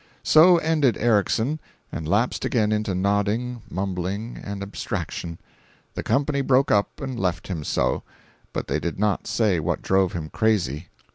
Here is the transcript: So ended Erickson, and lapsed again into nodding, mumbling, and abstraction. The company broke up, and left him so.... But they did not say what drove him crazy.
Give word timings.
So 0.23 0.57
ended 0.57 0.97
Erickson, 0.97 1.59
and 1.91 2.07
lapsed 2.07 2.43
again 2.43 2.71
into 2.71 2.95
nodding, 2.95 3.61
mumbling, 3.69 4.39
and 4.43 4.63
abstraction. 4.63 5.37
The 5.93 6.01
company 6.01 6.41
broke 6.41 6.71
up, 6.71 6.99
and 6.99 7.19
left 7.19 7.49
him 7.49 7.63
so.... 7.63 8.01
But 8.51 8.65
they 8.65 8.79
did 8.79 8.97
not 8.97 9.27
say 9.27 9.59
what 9.59 9.83
drove 9.83 10.13
him 10.13 10.31
crazy. 10.31 10.87